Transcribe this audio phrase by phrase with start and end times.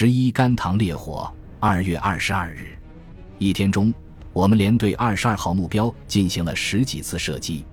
[0.00, 2.68] 十一甘棠烈火，二月二十二日，
[3.36, 3.92] 一天中，
[4.32, 7.66] 我们连对二十二号目标进行了十几次射击。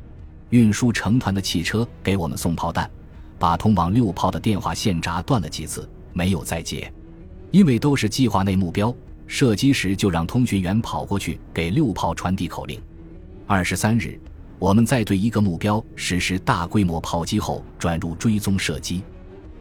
[0.49, 2.91] 运输成团的汽车给我们送炮弹，
[3.39, 6.91] 把通往六炮的电话线闸断了几次，没有再接。
[7.49, 8.93] 因为都是计划内目标，
[9.25, 12.77] 射击时就让通讯员跑过去给六炮传递口令。
[13.45, 14.19] 二十三日，
[14.59, 19.01] 我们在对一个目标实施大规模炮击后，转入追踪射击。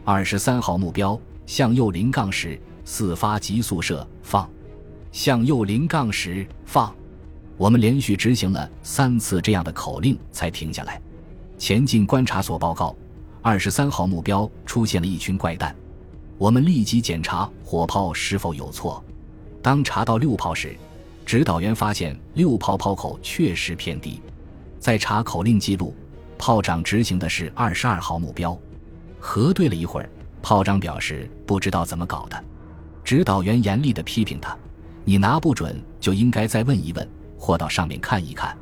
[0.04, 4.48] 二十三号目标向右零杠十，四发急速射放，
[5.12, 6.94] 向右零杠十放。
[7.56, 11.00] 我们连续执行了三次这样的口令，才停下来。
[11.56, 12.94] 前进观察所报告：
[13.40, 15.74] 二十三号目标出现了一群怪蛋。
[16.36, 19.02] 我们立即检查火炮是否有错。
[19.62, 20.76] 当查到六炮时，
[21.24, 24.20] 指导员发现六炮炮口确实偏低。
[24.78, 25.94] 在查口令记录，
[26.36, 28.56] 炮长执行的是二十二号目标。
[29.18, 30.10] 核对了一会儿，
[30.46, 32.44] 炮长表示不知道怎么搞的。
[33.02, 34.56] 指导员严厉地批评他
[35.04, 38.56] ：“你拿不准就应该再问一问。”或到上面看一看，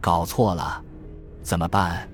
[0.00, 0.82] 搞错了，
[1.40, 2.08] 怎么办？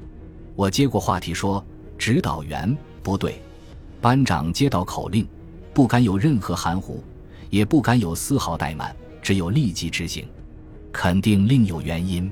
[0.55, 1.65] 我接过话题说
[1.97, 3.41] ：“指导员不对。”
[4.03, 5.27] 班长接到口令，
[5.73, 7.03] 不敢有任何含糊，
[7.49, 10.29] 也不敢有丝毫怠慢，只有立即执行。
[10.93, 12.31] 肯定另有原因，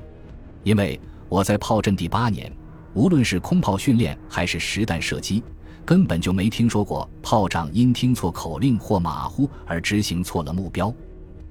[0.64, 1.00] 因为
[1.30, 2.52] 我在炮阵第八年，
[2.92, 5.42] 无论是空炮训练还是实弹射击，
[5.84, 10.92] 根本就没听说过炮长因听错口令或马虎而执行错了目标。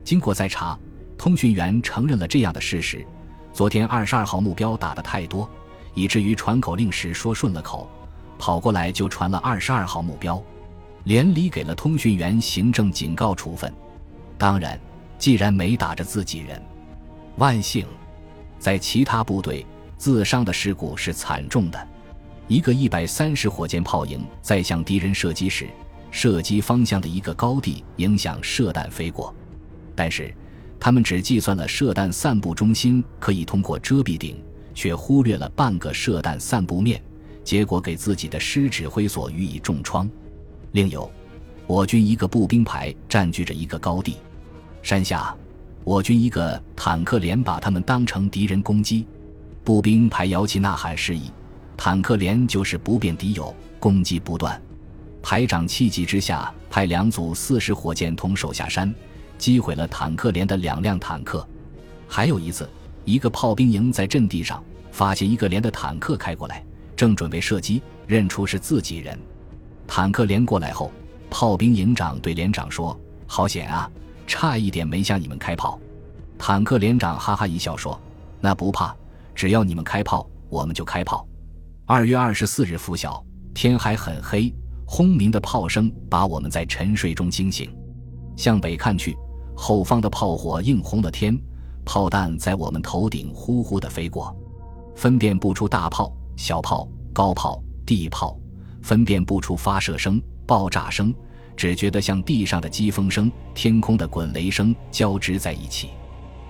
[0.04, 0.78] 经过再查。
[1.16, 3.06] 通讯员承认了这样的事实：
[3.54, 5.50] 昨天二十二号目标打的太多，
[5.94, 7.90] 以至于传口令时说顺了口，
[8.38, 10.44] 跑过来就传了二十二号目标，
[11.06, 13.72] 连里给了通讯员行政警告处分。
[14.38, 14.78] 当然，
[15.18, 16.62] 既然没打着自己人，
[17.38, 17.86] 万幸，
[18.60, 19.66] 在其他部队
[19.98, 21.88] 自伤的事故是惨重的。
[22.48, 25.68] 一个一百三十火箭炮营在向敌人射击时，
[26.12, 29.34] 射击方向的一个高地影响射弹飞过，
[29.96, 30.34] 但是。
[30.80, 34.36] 他们只计算了射弹散布中心可以通过遮蔽顶，
[34.74, 37.02] 却忽略了半个射弹散布面，
[37.42, 40.10] 结果给自己的师指挥所予以重创。
[40.74, 41.10] 另有，
[41.68, 44.18] 我军一个步兵排占据着一个高地，
[44.82, 45.34] 山下，
[45.86, 49.08] 我军一个坦克连把他们当成敌人攻击，
[49.64, 51.32] 步兵排摇旗呐喊示意，
[51.86, 54.62] 坦克连就是不辨敌友，攻击不断。
[55.22, 58.96] 排长气急之下，派两组四十火箭筒手下山。
[59.38, 61.46] 击毁了坦克连的两辆坦克，
[62.08, 62.70] 还有一次，
[63.04, 66.64] 一个炮兵营在阵地上发现一个连的坦克开过来，
[66.96, 69.20] 正准备射击，认出是自己人。
[69.86, 70.90] 坦克连过来后，
[71.30, 73.92] 炮兵营长对连长说：“好险啊，
[74.26, 75.78] 差一点没向你们开炮。”
[76.40, 78.00] 坦克连长哈哈一笑说
[78.40, 78.96] ：“那不怕，
[79.36, 81.28] 只要你们开炮，我们就开炮。”
[81.86, 83.22] 二月二十四日拂晓，
[83.54, 84.54] 天还很黑，
[84.86, 87.70] 轰鸣的炮声把我们在沉睡中惊醒，
[88.38, 89.18] 向北看去。
[89.54, 91.38] 后方的炮火映红了天，
[91.84, 94.34] 炮弹在我们头顶呼呼地飞过，
[94.96, 98.40] 分辨不出大炮、小炮、高炮、地炮，
[98.82, 101.14] 分辨不出发射声、爆炸声，
[101.58, 105.90] 只觉得像地上的疾风声、天空的滚雷声交织在一起。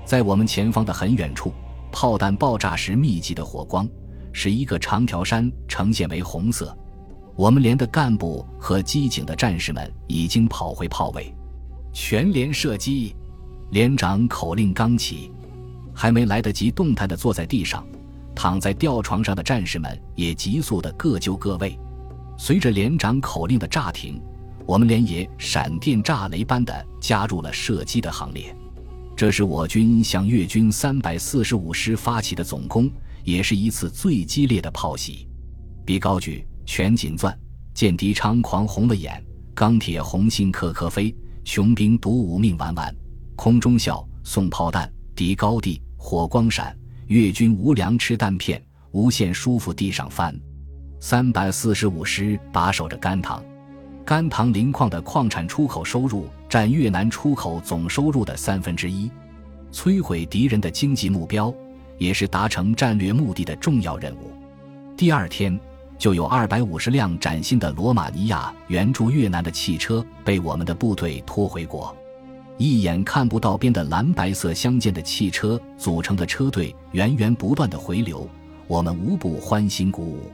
[0.06, 1.52] 在我们前方的很远处，
[1.92, 3.90] 炮弹爆炸时密集的火光，
[4.34, 6.78] 使一个长条山呈现为红色。
[7.36, 11.34] 我们连的干部和机警的战士们已经跑回炮位。
[11.94, 13.16] 全连射击，
[13.72, 15.32] 连长口令刚起，
[15.94, 17.86] 还没来得及动弹的坐在地上，
[18.36, 21.78] 躺在吊床上的战士们也急速的各就各位。
[22.36, 24.20] 随着连长口令的炸停，
[24.66, 28.56] 我们连也闪电炸雷般的加入了射击的行列。
[29.16, 32.90] 这是我军向越军三百四十五师发起的总攻，
[33.24, 35.28] 也是一次最激烈的炮袭。
[35.86, 37.38] 敌高举，全锦钻，
[37.74, 39.24] 见敌猖狂红了眼，
[39.54, 41.14] 钢铁红心颗颗飞。
[41.44, 42.96] 雄兵独舞命晚晚，
[43.36, 46.74] 空中笑送炮弹，敌高地火光闪，
[47.08, 50.34] 越军无粮吃弹片，无限舒服地上翻。
[51.02, 53.44] 三百四十五师把守着甘棠，
[54.06, 59.12] 甘棠磷矿的矿产出口收入占越南出口总收入的三分之一，
[59.74, 61.54] 摧毁敌人的经济目标，
[62.04, 64.32] 也是达成战略目的的重要任务。
[64.98, 65.60] 第二天。
[65.96, 71.96] 就有二百五十辆崭新的罗马尼亚援助越南的汽车被我们的部队拖回国，
[72.58, 78.28] 一眼看不到边的蓝白色相间的汽车组成的车队源源不断的回流，
[78.68, 80.30] 我们无不欢欣鼓舞。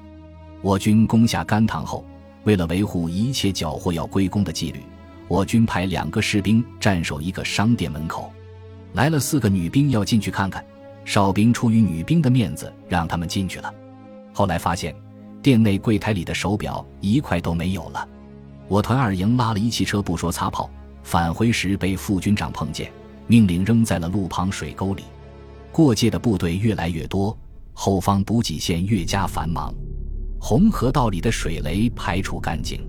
[0.61, 2.03] 我军攻下甘棠后，
[2.45, 4.81] 为了维护一切缴获要归公的纪律，
[5.27, 8.31] 我军派两个士兵站守一个商店门口，
[8.93, 10.65] 来了四个女兵要进去看看，
[11.09, 13.73] 哨兵出于女兵的面子让他们进去了，
[14.31, 14.95] 后来发现。
[15.41, 18.07] 店内柜台里的手表一块都没有了，
[18.67, 20.69] 我团二营拉了一汽车不说擦炮，
[21.01, 22.91] 返回时被副军长碰见，
[23.25, 25.01] 命令扔在了路旁水沟里。
[25.71, 27.35] 过界的部队越来越多，
[27.73, 29.73] 后方补给线越加繁忙。
[30.39, 32.87] 红河道里的水雷排除干净，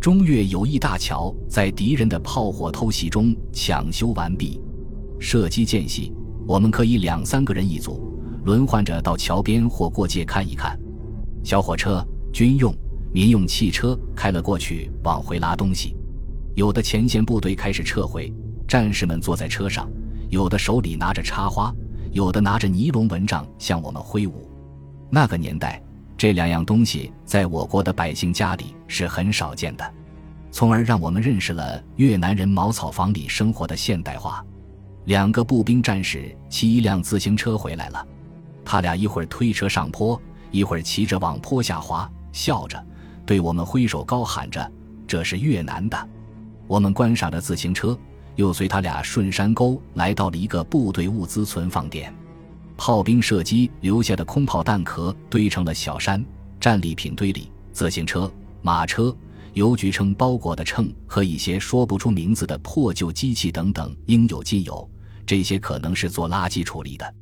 [0.00, 4.58] 中越友谊大桥在敌人的炮火偷袭中抢修完毕。
[5.18, 6.14] 射击间隙，
[6.50, 8.12] 我们可以两三个人一组，
[8.44, 10.76] 轮换着到桥边或过界看一看。
[11.44, 12.74] 小火车、军用、
[13.14, 15.94] 民用汽车开了过去，往回拉东西。
[16.56, 18.34] 有的前线部队开始撤回，
[18.66, 19.88] 战士们坐在车上，
[20.28, 21.72] 有的手里拿着插花，
[22.10, 24.50] 有的拿着尼龙蚊帐向我们挥舞。
[25.08, 25.80] 那个年代。
[26.18, 29.94] 这两样东西在我国的百姓家里是很少见的，
[30.50, 34.44] 从而让我们认识了越南人茅草房里生活的现代化。
[35.06, 38.06] 两个步兵战士骑一辆自行车回来了，
[38.64, 40.20] 他俩一会儿推车上坡，
[40.50, 42.84] 一会儿骑着往坡下滑，笑着
[43.24, 44.70] 对我们挥手高喊着
[45.08, 46.08] ：“这是越南的。”
[46.68, 47.98] 我们观赏着自行车，
[48.36, 52.14] 又随他俩顺山沟来到了一个部队物资存放点。
[52.76, 56.24] 炮兵射击留下的空炮弹壳堆成了小山，
[56.60, 58.32] 战利品堆里，自行车、
[58.62, 59.14] 马车、
[59.54, 64.88] 邮局称包裹的秤和一些说不出名字的破旧机器等等应有尽有。
[65.26, 67.14] 这些可能是做垃圾处理的。